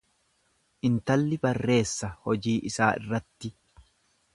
[0.89, 3.57] Intalli barreessa hojii isaa irratti.